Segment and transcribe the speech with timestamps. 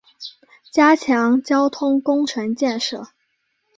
[0.71, 3.09] 加强交通工程建设